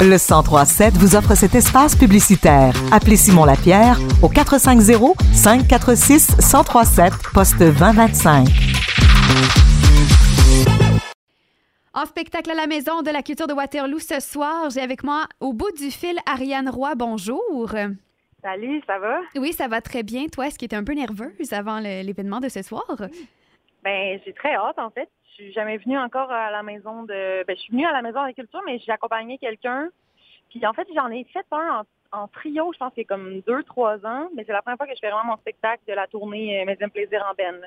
Le 0.00 0.18
1037 0.18 0.94
vous 0.94 1.16
offre 1.16 1.34
cet 1.34 1.54
espace 1.54 1.96
publicitaire. 1.96 2.74
Appelez 2.92 3.16
Simon 3.16 3.44
Lapierre 3.44 3.98
au 4.22 4.28
450 4.28 5.16
546 5.32 6.36
1037 6.36 7.12
poste 7.32 7.58
2025. 7.58 8.46
En 11.94 12.06
spectacle 12.06 12.50
à 12.50 12.54
la 12.54 12.66
maison 12.66 13.02
de 13.02 13.10
la 13.10 13.22
culture 13.22 13.46
de 13.46 13.54
Waterloo 13.54 13.98
ce 14.00 14.20
soir, 14.20 14.68
j'ai 14.70 14.80
avec 14.80 15.04
moi 15.04 15.26
au 15.40 15.52
bout 15.52 15.70
du 15.78 15.90
fil 15.90 16.18
Ariane 16.26 16.68
Roy. 16.68 16.94
Bonjour. 16.96 17.70
Salut, 18.42 18.82
ça 18.86 18.98
va? 18.98 19.20
Oui, 19.36 19.52
ça 19.52 19.68
va 19.68 19.80
très 19.80 20.02
bien. 20.02 20.26
Toi, 20.26 20.48
est-ce 20.48 20.58
que 20.58 20.66
tu 20.66 20.74
es 20.74 20.78
un 20.78 20.84
peu 20.84 20.92
nerveuse 20.92 21.52
avant 21.52 21.78
l'événement 21.78 22.40
de 22.40 22.48
ce 22.48 22.62
soir? 22.62 22.84
Ben, 23.82 24.20
j'ai 24.24 24.32
très 24.34 24.54
hâte, 24.54 24.78
en 24.78 24.90
fait. 24.90 25.08
Je 25.36 25.42
suis 25.42 25.52
jamais 25.52 25.78
venue 25.78 25.98
encore 25.98 26.30
à 26.30 26.52
la 26.52 26.62
maison 26.62 27.02
de... 27.02 27.44
Ben, 27.44 27.56
je 27.56 27.62
suis 27.62 27.72
venue 27.72 27.86
à 27.86 27.92
la 27.92 28.02
maison 28.02 28.22
de 28.22 28.28
la 28.28 28.32
culture, 28.32 28.62
mais 28.64 28.78
j'ai 28.78 28.92
accompagné 28.92 29.36
quelqu'un. 29.38 29.88
Puis, 30.48 30.64
en 30.64 30.72
fait, 30.72 30.86
j'en 30.94 31.10
ai 31.10 31.24
fait 31.24 31.44
un 31.50 31.80
en, 31.80 31.82
en 32.14 32.28
trio, 32.28 32.72
je 32.72 32.78
pense 32.78 32.92
qu'il 32.94 33.02
y 33.02 33.06
a 33.06 33.08
comme 33.08 33.40
deux, 33.46 33.62
trois 33.64 33.96
ans. 34.04 34.28
Mais 34.34 34.44
c'est 34.46 34.52
la 34.52 34.62
première 34.62 34.76
fois 34.76 34.86
que 34.86 34.94
je 34.94 35.00
fais 35.00 35.10
vraiment 35.10 35.32
mon 35.32 35.36
spectacle 35.36 35.82
de 35.88 35.92
la 35.92 36.06
tournée 36.06 36.62
euh, 36.62 36.64
Mes 36.66 36.76
Plaisir 36.88 37.24
en 37.30 37.34
Ben. 37.34 37.60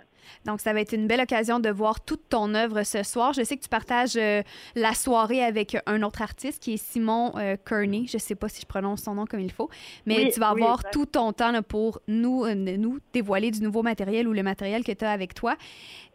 Donc, 0.45 0.61
ça 0.61 0.73
va 0.73 0.81
être 0.81 0.93
une 0.93 1.07
belle 1.07 1.21
occasion 1.21 1.59
de 1.59 1.69
voir 1.69 2.01
toute 2.01 2.29
ton 2.29 2.53
œuvre 2.55 2.83
ce 2.83 3.03
soir. 3.03 3.33
Je 3.33 3.43
sais 3.43 3.57
que 3.57 3.63
tu 3.63 3.69
partages 3.69 4.15
euh, 4.15 4.41
la 4.75 4.93
soirée 4.93 5.43
avec 5.43 5.77
un 5.85 6.03
autre 6.03 6.21
artiste 6.21 6.61
qui 6.61 6.73
est 6.73 6.77
Simon 6.77 7.33
euh, 7.37 7.55
Kearney. 7.65 8.07
Je 8.07 8.17
sais 8.17 8.35
pas 8.35 8.49
si 8.49 8.61
je 8.61 8.67
prononce 8.67 9.03
son 9.03 9.15
nom 9.15 9.25
comme 9.25 9.39
il 9.39 9.51
faut, 9.51 9.69
mais 10.05 10.17
Oui, 10.17 10.31
tu 10.31 10.39
vas 10.39 10.53
oui, 10.53 10.61
avoir 10.61 10.79
exact. 10.79 10.93
tout 10.93 11.05
ton 11.05 11.33
temps 11.33 11.51
là, 11.51 11.61
pour 11.61 11.99
nous, 12.07 12.45
euh, 12.45 12.55
nous 12.55 12.99
dévoiler 13.13 13.51
du 13.51 13.61
nouveau 13.61 13.83
matériel 13.83 14.27
ou 14.27 14.33
le 14.33 14.43
matériel 14.43 14.83
que 14.83 14.91
tu 14.91 15.05
as 15.05 15.11
avec 15.11 15.33
toi. 15.33 15.55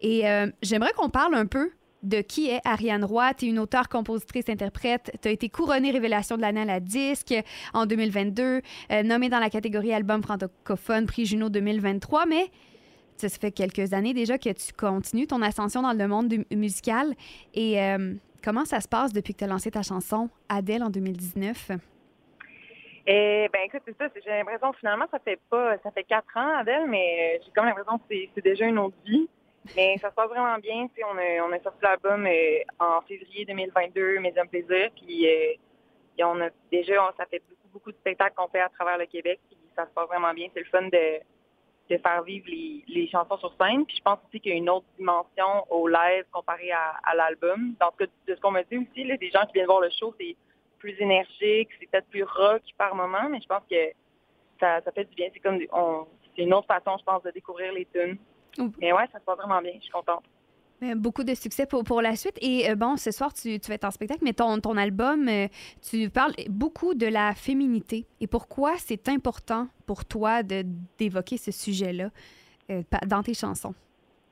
Et 0.01 0.25
j'aimerais 0.63 0.93
qu'on 0.95 1.11
parle 1.11 1.35
un 1.35 1.47
peu 1.47 1.71
de 2.03 2.21
qui 2.21 2.51
est 2.51 2.61
Ariane 2.65 3.05
Roy. 3.05 3.35
Tu 3.35 3.47
es 3.47 3.49
une 3.49 3.59
auteure, 3.59 3.89
compositrice, 3.89 4.49
interprète. 4.49 5.13
Tu 5.23 5.29
as 5.29 5.31
été 5.31 5.49
couronnée 5.49 5.91
Révélation 5.91 6.37
de 6.37 6.43
l'année 6.43 6.63
à 6.63 6.65
la 6.65 6.81
disque 6.81 7.35
en 7.75 7.87
2022, 7.87 8.43
euh, 8.91 9.03
nommée 9.03 9.29
dans 9.29 9.39
la 9.39 9.51
catégorie 9.51 9.93
Album 9.93 10.23
francophone, 10.23 11.07
prix 11.07 11.27
Juno 11.27 11.49
2023, 11.49 12.27
mais 12.27 12.47
ça 13.17 13.29
fait 13.29 13.53
quelques 13.53 13.93
années 13.93 14.15
déjà 14.15 14.39
que 14.39 14.51
tu 14.51 14.73
continues 14.73 15.27
ton 15.27 15.43
ascension 15.43 15.83
dans 15.83 15.93
le 15.93 16.09
monde 16.09 16.33
musical. 16.51 17.15
Et 17.55 17.81
euh, 17.81 18.15
comment 18.43 18.65
ça 18.65 18.81
se 18.81 18.89
passe 18.89 19.13
depuis 19.13 19.35
que 19.35 19.39
tu 19.39 19.45
as 19.45 19.49
lancé 19.49 19.71
ta 19.71 19.83
chanson 19.83 20.29
Adèle 20.49 20.83
en 20.83 20.91
2019? 20.91 21.73
Et 23.07 23.49
ben 23.53 23.61
écoute, 23.67 23.83
c'est 23.85 23.97
ça. 23.99 24.09
J'ai 24.25 24.31
l'impression 24.31 24.73
finalement 24.75 25.07
ça 25.11 25.19
fait 25.19 25.39
pas, 25.51 25.77
ça 25.83 25.91
fait 25.91 26.05
quatre 26.05 26.37
ans, 26.37 26.57
Adèle, 26.59 26.87
mais 26.89 27.37
euh, 27.37 27.43
j'ai 27.45 27.51
comme 27.53 27.67
l'impression 27.67 27.99
que 27.99 28.05
c'est 28.09 28.43
déjà 28.43 28.67
une 28.67 28.79
autre 28.79 28.97
vie. 29.05 29.29
Mais 29.77 29.97
ça 29.99 30.11
se 30.11 30.15
passe 30.15 30.29
vraiment 30.29 30.59
bien. 30.59 30.89
On 31.09 31.53
a, 31.53 31.61
sorti 31.61 31.79
l'album 31.83 32.27
euh, 32.27 32.59
en 32.79 33.01
février 33.03 33.45
2022, 33.45 34.19
Mes 34.19 34.35
Hommes 34.39 34.49
Plaisir, 34.49 34.91
puis 34.97 35.27
euh, 35.27 36.25
on 36.25 36.41
a 36.41 36.49
déjà, 36.71 37.13
ça 37.17 37.27
fait 37.27 37.43
beaucoup, 37.49 37.69
beaucoup 37.73 37.93
de 37.93 37.97
spectacles 37.97 38.35
qu'on 38.37 38.49
fait 38.49 38.61
à 38.61 38.69
travers 38.69 38.99
le 38.99 39.07
Québec, 39.07 39.41
puis 39.49 39.59
ça 39.77 39.87
se 39.87 39.91
passe 39.91 40.09
vraiment 40.09 40.35
bien. 40.35 40.49
C'est 40.53 40.61
le 40.61 40.67
fun 40.67 40.83
de, 40.83 41.21
faire 41.99 42.23
vivre 42.23 42.47
les, 42.49 43.09
chansons 43.09 43.37
sur 43.37 43.55
scène. 43.61 43.85
Puis 43.85 43.97
je 43.97 44.03
pense 44.03 44.19
aussi 44.27 44.41
qu'il 44.41 44.53
y 44.53 44.55
a 44.55 44.59
une 44.59 44.71
autre 44.71 44.87
dimension 44.99 45.67
au 45.71 45.87
live 45.87 46.25
comparé 46.33 46.73
à, 46.73 47.15
l'album. 47.15 47.75
Dans 47.79 47.91
ce 47.93 48.05
cas, 48.05 48.13
de 48.27 48.35
ce 48.35 48.41
qu'on 48.41 48.51
me 48.51 48.63
dit 48.63 48.79
aussi, 48.79 49.19
des 49.19 49.31
gens 49.31 49.45
qui 49.47 49.53
viennent 49.55 49.67
voir 49.67 49.81
le 49.81 49.91
show, 49.91 50.15
c'est 50.19 50.35
plus 50.79 50.99
énergique, 51.01 51.69
c'est 51.79 51.91
peut-être 51.91 52.09
plus 52.09 52.25
rock 52.25 52.63
par 52.79 52.95
moment, 52.95 53.29
mais 53.31 53.41
je 53.41 53.47
pense 53.47 53.63
que 53.71 53.93
ça, 54.59 54.81
fait 54.93 55.05
du 55.05 55.15
bien. 55.15 55.29
C'est 55.33 55.41
comme 55.41 55.59
c'est 56.35 56.43
une 56.43 56.55
autre 56.55 56.67
façon, 56.67 56.97
je 56.99 57.05
pense, 57.05 57.23
de 57.23 57.31
découvrir 57.31 57.73
les 57.73 57.87
tunes. 57.87 58.17
Mais 58.81 58.93
ouais, 58.93 59.09
ça 59.13 59.19
se 59.19 59.25
passe 59.25 59.39
vraiment 59.39 59.61
bien. 59.61 59.73
Je 59.77 59.83
suis 59.83 59.91
contente. 59.91 60.25
Euh, 60.83 60.95
Beaucoup 60.97 61.23
de 61.23 61.35
succès 61.35 61.65
pour, 61.65 61.85
pour 61.85 62.03
la 62.03 62.17
suite. 62.17 62.37
Et 62.41 62.69
euh, 62.69 62.75
bon, 62.75 62.97
ce 62.97 63.11
soir, 63.13 63.33
tu, 63.33 63.61
tu 63.61 63.69
vas 63.69 63.75
être 63.75 63.85
en 63.85 63.91
spectacle, 63.91 64.21
mais 64.25 64.33
ton, 64.33 64.59
ton 64.61 64.77
album, 64.77 65.29
euh, 65.29 65.47
tu 65.81 66.11
parles 66.11 66.35
beaucoup 66.49 66.95
de 66.95 67.07
la 67.07 67.35
féminité. 67.35 68.05
Et 68.21 68.27
pourquoi 68.27 68.73
c'est 68.79 69.09
important 69.09 69.69
pour 69.87 70.05
toi 70.05 70.43
d'évoquer 70.43 71.37
ce 71.37 71.53
sujet-là 71.53 72.11
euh, 72.71 72.83
dans 73.07 73.23
tes 73.23 73.35
chansons? 73.35 73.75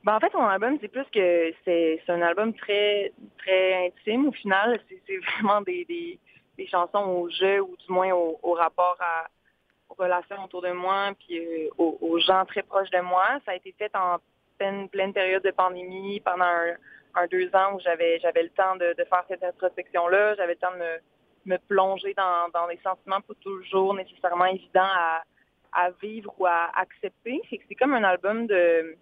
Ben, 0.03 0.15
en 0.15 0.19
fait, 0.19 0.33
mon 0.33 0.47
album, 0.47 0.77
c'est 0.81 0.87
plus 0.87 1.05
que 1.13 1.53
c'est 1.63 2.01
un 2.09 2.21
album 2.21 2.53
très 2.53 3.13
très 3.37 3.87
intime. 3.87 4.27
Au 4.27 4.31
final, 4.31 4.79
c'est 4.89 5.01
c'est 5.07 5.17
vraiment 5.17 5.61
des, 5.61 5.85
des, 5.85 6.19
des 6.57 6.67
chansons 6.67 7.05
au 7.05 7.29
jeu 7.29 7.61
ou 7.61 7.77
du 7.77 7.93
moins 7.93 8.11
au, 8.11 8.39
au 8.41 8.53
rapport 8.53 8.97
à, 8.99 9.27
relations 9.97 10.43
autour 10.43 10.61
de 10.61 10.71
moi, 10.71 11.11
puis 11.19 11.39
euh, 11.39 11.69
aux, 11.77 12.19
gens 12.19 12.45
très 12.45 12.63
proches 12.63 12.89
de 12.89 12.99
moi. 13.01 13.25
Ça 13.45 13.51
a 13.51 13.55
été 13.55 13.73
fait 13.77 13.95
en 13.95 14.17
pleine, 14.57 14.89
pleine 14.89 15.13
période 15.13 15.43
de 15.43 15.51
pandémie 15.51 16.19
pendant 16.19 16.45
un, 17.15 17.27
deux 17.27 17.53
ans 17.55 17.73
où 17.75 17.79
j'avais 17.79 18.19
j'avais 18.19 18.43
le 18.43 18.49
temps 18.49 18.75
de, 18.75 18.93
faire 18.97 19.23
cette 19.27 19.43
introspection-là. 19.43 20.35
J'avais 20.35 20.53
le 20.53 20.59
temps 20.59 20.71
de 20.71 21.49
me, 21.49 21.57
plonger 21.67 22.13
dans, 22.13 22.49
dans 22.53 22.67
des 22.67 22.79
sentiments 22.83 23.21
pas 23.21 23.33
toujours 23.41 23.93
nécessairement 23.93 24.45
évidents 24.45 24.81
à, 24.83 25.23
à 25.73 25.91
vivre 26.01 26.33
ou 26.37 26.45
à 26.45 26.69
accepter. 26.75 27.41
Fait 27.49 27.57
que 27.57 27.63
c'est 27.67 27.75
comme 27.75 27.93
un 27.93 28.03
album 28.03 28.47
de 28.47 28.95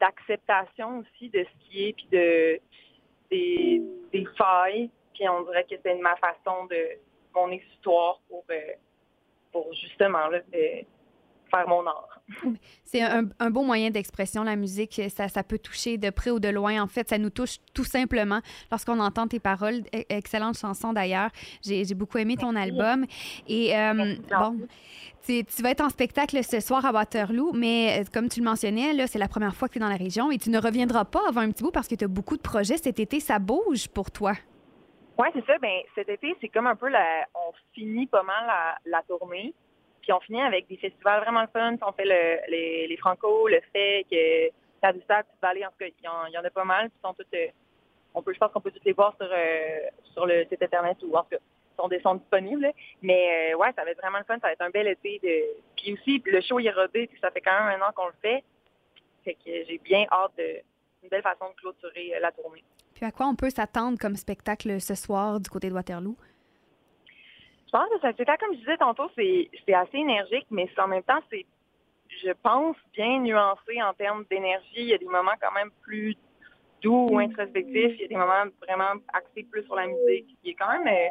d'acceptation 0.00 0.98
aussi 0.98 1.28
de 1.30 1.44
ce 1.44 1.64
qui 1.64 1.88
est, 1.88 1.92
puis 1.92 2.08
de 2.12 2.60
des, 3.30 3.82
des 4.12 4.26
failles. 4.36 4.90
Puis 5.14 5.28
on 5.28 5.42
dirait 5.42 5.64
que 5.64 5.74
c'est 5.82 5.94
ma 5.96 6.16
façon 6.16 6.66
de 6.66 6.98
mon 7.34 7.50
histoire 7.50 8.20
pour, 8.28 8.44
euh, 8.50 8.54
pour 9.52 9.66
justement 9.74 10.28
là, 10.28 10.38
faire 11.50 11.68
mon 11.68 11.86
art. 11.86 12.20
C'est 12.84 13.00
un, 13.00 13.24
un 13.38 13.50
beau 13.50 13.62
moyen 13.62 13.90
d'expression, 13.90 14.44
la 14.44 14.54
musique. 14.56 15.00
Ça, 15.08 15.28
ça 15.28 15.42
peut 15.42 15.58
toucher 15.58 15.96
de 15.96 16.10
près 16.10 16.30
ou 16.30 16.38
de 16.40 16.48
loin. 16.48 16.82
En 16.82 16.86
fait, 16.86 17.08
ça 17.08 17.16
nous 17.16 17.30
touche 17.30 17.56
tout 17.72 17.84
simplement 17.84 18.40
lorsqu'on 18.70 19.00
entend 19.00 19.26
tes 19.26 19.40
paroles. 19.40 19.80
E- 19.94 20.04
Excellente 20.10 20.58
chanson 20.58 20.92
d'ailleurs. 20.92 21.30
J'ai 21.62 21.84
beaucoup 21.94 22.18
aimé 22.18 22.36
ton 22.36 22.54
album. 22.54 23.06
Et 23.46 23.74
euh, 23.74 24.14
bon, 24.38 24.66
tu, 25.24 25.42
tu 25.44 25.62
vas 25.62 25.70
être 25.70 25.80
en 25.80 25.88
spectacle 25.88 26.38
ce 26.44 26.60
soir 26.60 26.84
à 26.84 26.92
Waterloo, 26.92 27.52
mais 27.54 28.00
euh, 28.00 28.04
comme 28.12 28.28
tu 28.28 28.40
le 28.40 28.44
mentionnais, 28.44 29.06
c'est 29.06 29.18
la 29.18 29.28
première 29.28 29.54
fois 29.56 29.68
que 29.68 29.72
tu 29.74 29.78
es 29.78 29.80
dans 29.82 29.88
la 29.88 29.96
région 29.96 30.30
et 30.30 30.36
tu 30.36 30.50
ne 30.50 30.58
reviendras 30.60 31.06
pas 31.06 31.22
avant 31.28 31.40
un 31.40 31.50
petit 31.50 31.62
bout 31.62 31.70
parce 31.70 31.88
que 31.88 31.94
tu 31.94 32.04
as 32.04 32.08
beaucoup 32.08 32.36
de 32.36 32.42
projets. 32.42 32.76
Cet 32.76 33.00
été, 33.00 33.20
ça 33.20 33.38
bouge 33.38 33.88
pour 33.88 34.10
toi. 34.10 34.34
Oui, 35.18 35.28
c'est 35.34 35.44
ça. 35.46 35.58
Ben, 35.58 35.80
cet 35.94 36.08
été, 36.08 36.36
c'est 36.40 36.48
comme 36.48 36.66
un 36.66 36.76
peu 36.76 36.88
la. 36.88 37.26
On 37.34 37.52
finit 37.74 38.06
pas 38.06 38.22
mal 38.22 38.76
la, 38.84 39.02
tournée. 39.02 39.52
Puis 40.00 40.12
on 40.12 40.20
finit 40.20 40.42
avec 40.42 40.68
des 40.68 40.76
festivals 40.76 41.22
vraiment 41.22 41.46
fun. 41.52 41.76
On 41.82 41.92
fait 41.92 42.04
le, 42.04 42.50
les, 42.50 42.86
les 42.86 42.96
Franco, 42.96 43.48
le 43.48 43.60
fait 43.72 44.06
que 44.10 44.50
Tadoussac, 44.80 45.26
Petite 45.26 45.42
Vallée, 45.42 45.66
en 45.66 45.70
tout 45.70 45.78
cas, 45.78 45.86
il 45.86 46.30
y 46.30 46.34
y 46.34 46.38
en 46.38 46.44
a 46.44 46.50
pas 46.50 46.64
mal. 46.64 46.88
Puis 46.90 46.98
sont 47.02 47.14
toutes, 47.14 47.34
euh, 47.34 47.48
on 48.14 48.22
peut, 48.22 48.32
je 48.32 48.38
pense 48.38 48.52
qu'on 48.52 48.60
peut 48.60 48.70
toutes 48.70 48.84
les 48.84 48.92
voir 48.92 49.14
sur, 49.16 49.28
euh, 49.30 49.78
sur 50.12 50.24
le 50.24 50.44
site 50.44 50.62
internet 50.62 50.96
ou 51.02 51.14
en 51.16 51.24
tout 51.24 51.30
cas, 51.30 51.38
sont, 51.76 51.90
sont 52.02 52.14
disponibles. 52.14 52.72
Mais 53.02 53.52
euh, 53.52 53.56
ouais, 53.56 53.72
ça 53.74 53.84
va 53.84 53.90
être 53.90 54.00
vraiment 54.00 54.18
le 54.18 54.24
fun. 54.24 54.38
Ça 54.40 54.46
va 54.46 54.52
être 54.52 54.62
un 54.62 54.70
bel 54.70 54.86
été. 54.86 55.18
De... 55.22 55.60
Puis 55.76 55.94
aussi, 55.94 56.22
le 56.24 56.40
show 56.40 56.60
est 56.60 56.70
rodé. 56.70 57.08
Puis 57.08 57.18
ça 57.20 57.32
fait 57.32 57.40
quand 57.40 57.64
même 57.64 57.80
un 57.80 57.86
an 57.86 57.90
qu'on 57.94 58.06
le 58.06 58.14
fait. 58.22 58.44
Fait 59.24 59.34
que 59.34 59.64
j'ai 59.66 59.78
bien 59.78 60.06
hâte 60.12 60.32
de 60.38 60.62
une 61.02 61.08
belle 61.08 61.22
façon 61.22 61.50
de 61.50 61.54
clôturer 61.54 62.14
euh, 62.14 62.20
la 62.20 62.32
tournée. 62.32 62.64
À 63.00 63.12
quoi 63.12 63.26
on 63.26 63.36
peut 63.36 63.50
s'attendre 63.50 63.98
comme 63.98 64.16
spectacle 64.16 64.80
ce 64.80 64.94
soir 64.94 65.40
du 65.40 65.48
côté 65.48 65.68
de 65.68 65.74
Waterloo? 65.74 66.16
Je 67.66 67.70
pense 67.70 67.88
que 67.90 68.00
ça 68.00 68.12
c'est 68.16 68.24
comme 68.24 68.54
je 68.54 68.58
disais 68.58 68.76
tantôt, 68.78 69.10
c'est 69.14 69.50
assez 69.72 69.98
énergique, 69.98 70.46
mais 70.50 70.68
en 70.78 70.88
même 70.88 71.02
temps, 71.02 71.20
c'est, 71.30 71.44
je 72.08 72.32
pense, 72.42 72.76
bien 72.94 73.20
nuancé 73.20 73.82
en 73.82 73.92
termes 73.92 74.24
d'énergie. 74.30 74.66
Il 74.76 74.88
y 74.88 74.94
a 74.94 74.98
des 74.98 75.04
moments 75.04 75.36
quand 75.40 75.52
même 75.52 75.70
plus 75.82 76.16
doux 76.82 77.08
ou 77.10 77.18
introspectifs. 77.18 77.94
Il 77.96 78.00
y 78.00 78.04
a 78.04 78.08
des 78.08 78.16
moments 78.16 78.44
vraiment 78.62 79.00
axés 79.12 79.44
plus 79.44 79.64
sur 79.64 79.76
la 79.76 79.86
musique. 79.86 80.34
Il 80.42 80.50
y 80.50 80.54
a 80.54 80.56
quand 80.58 80.72
même 80.72 80.88
euh, 80.88 81.08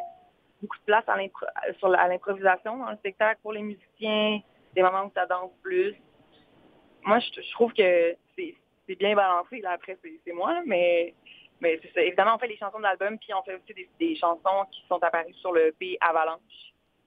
beaucoup 0.60 0.76
de 0.78 0.84
place 0.84 1.04
à 1.08 2.08
l'improvisation 2.08 2.76
dans 2.76 2.90
le 2.90 2.96
spectacle 2.96 3.40
pour 3.42 3.52
les 3.52 3.62
musiciens. 3.62 4.40
Des 4.74 4.82
moments 4.82 5.04
où 5.06 5.12
ça 5.14 5.26
danse 5.26 5.52
plus. 5.62 5.94
Moi, 7.04 7.20
je, 7.20 7.40
je 7.40 7.52
trouve 7.52 7.72
que 7.72 8.16
c'est 8.36 8.96
bien 8.96 9.14
balancé. 9.14 9.60
Là, 9.60 9.72
après, 9.72 9.96
c'est 10.02 10.32
moi, 10.32 10.60
mais 10.66 11.14
mais. 11.60 11.80
Évidemment, 11.96 12.36
on 12.36 12.38
fait 12.38 12.48
les 12.48 12.56
chansons 12.56 12.78
de 12.78 13.16
puis 13.16 13.34
on 13.34 13.42
fait 13.42 13.54
aussi 13.54 13.74
des, 13.74 13.88
des 13.98 14.16
chansons 14.16 14.66
qui 14.70 14.82
sont 14.88 15.02
apparues 15.02 15.34
sur 15.34 15.52
le 15.52 15.72
P 15.78 15.96
Avalanche, 16.00 16.40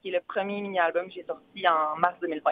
qui 0.01 0.09
est 0.09 0.11
le 0.11 0.21
premier 0.21 0.61
mini-album 0.61 1.07
que 1.07 1.13
j'ai 1.13 1.23
sorti 1.23 1.67
en 1.67 1.97
mars 1.97 2.15
2020. 2.21 2.51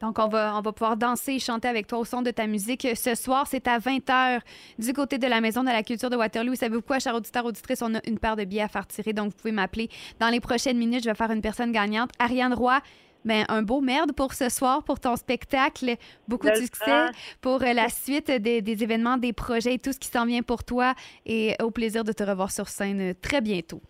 Donc, 0.00 0.18
on 0.18 0.28
va, 0.28 0.54
on 0.56 0.60
va 0.60 0.72
pouvoir 0.72 0.96
danser 0.96 1.34
et 1.34 1.38
chanter 1.38 1.68
avec 1.68 1.86
toi 1.86 1.98
au 1.98 2.04
son 2.04 2.20
de 2.20 2.30
ta 2.30 2.46
musique. 2.46 2.86
Ce 2.94 3.14
soir, 3.14 3.46
c'est 3.46 3.66
à 3.66 3.78
20h 3.78 4.40
du 4.78 4.92
côté 4.92 5.16
de 5.16 5.26
la 5.26 5.40
Maison 5.40 5.62
de 5.62 5.68
la 5.68 5.82
Culture 5.82 6.10
de 6.10 6.16
Waterloo. 6.16 6.50
Vous 6.50 6.56
savez 6.56 6.82
quoi, 6.82 6.98
chers 6.98 7.14
auditeurs, 7.14 7.46
auditrices, 7.46 7.80
on 7.80 7.94
a 7.94 8.00
une 8.06 8.18
paire 8.18 8.36
de 8.36 8.44
billets 8.44 8.62
à 8.62 8.68
faire 8.68 8.86
tirer, 8.86 9.14
donc 9.14 9.30
vous 9.30 9.36
pouvez 9.36 9.52
m'appeler. 9.52 9.88
Dans 10.20 10.28
les 10.28 10.40
prochaines 10.40 10.76
minutes, 10.76 11.02
je 11.02 11.08
vais 11.08 11.14
faire 11.14 11.30
une 11.30 11.40
personne 11.40 11.72
gagnante. 11.72 12.10
Ariane 12.18 12.52
Roy, 12.52 12.80
ben, 13.26 13.44
un 13.48 13.62
beau 13.62 13.80
merde 13.80 14.12
pour 14.12 14.32
ce 14.32 14.48
soir, 14.48 14.82
pour 14.84 15.00
ton 15.00 15.16
spectacle. 15.16 15.96
Beaucoup 16.28 16.48
de 16.48 16.54
succès 16.54 17.06
pour 17.40 17.62
euh, 17.62 17.72
la 17.72 17.88
suite 17.88 18.30
des, 18.30 18.62
des 18.62 18.82
événements, 18.82 19.18
des 19.18 19.32
projets 19.32 19.74
et 19.74 19.78
tout 19.78 19.92
ce 19.92 19.98
qui 19.98 20.08
s'en 20.08 20.24
vient 20.24 20.42
pour 20.42 20.64
toi. 20.64 20.94
Et 21.26 21.54
au 21.60 21.70
plaisir 21.70 22.04
de 22.04 22.12
te 22.12 22.22
revoir 22.22 22.50
sur 22.50 22.68
scène 22.68 23.10
euh, 23.10 23.14
très 23.20 23.40
bientôt. 23.40 23.82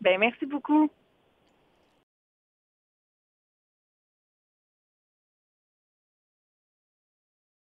Ben 0.00 0.18
merci 0.18 0.46
beaucoup. 0.46 0.88